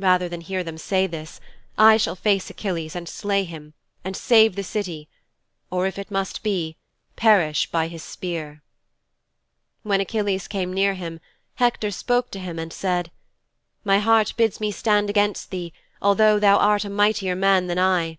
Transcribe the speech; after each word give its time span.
Rather 0.00 0.28
than 0.28 0.40
hear 0.40 0.64
them 0.64 0.76
say 0.76 1.06
this 1.06 1.40
I 1.78 1.96
shall 1.96 2.16
face 2.16 2.50
Achilles 2.50 2.96
and 2.96 3.08
slay 3.08 3.44
him 3.44 3.74
and 4.02 4.16
save 4.16 4.56
the 4.56 4.64
City, 4.64 5.08
or, 5.70 5.86
if 5.86 6.00
it 6.00 6.10
must 6.10 6.42
be, 6.42 6.76
perish 7.14 7.70
by 7.70 7.86
his 7.86 8.02
spear."' 8.02 8.60
'When 9.84 10.00
Achilles 10.00 10.48
came 10.48 10.72
near 10.74 10.94
him 10.94 11.20
Hector 11.54 11.92
spoke 11.92 12.32
to 12.32 12.40
him 12.40 12.58
and 12.58 12.72
said 12.72 13.12
"My 13.84 14.00
heart 14.00 14.34
bids 14.36 14.58
me 14.58 14.72
stand 14.72 15.08
against 15.08 15.52
thee 15.52 15.72
although 16.00 16.40
thou 16.40 16.56
art 16.58 16.84
a 16.84 16.90
mightier 16.90 17.36
man 17.36 17.68
than 17.68 17.78
I. 17.78 18.18